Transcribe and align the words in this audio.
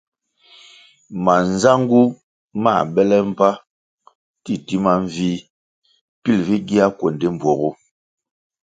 Manzangu 1.23 2.01
mãh 2.63 2.81
bele 2.93 3.17
mbpa 3.29 3.49
titima 4.43 4.91
mvih 5.03 5.37
pil 6.21 6.39
vi 6.47 6.57
gia 6.67 6.85
kuendi 6.97 7.27
mbpuogu. 7.33 7.69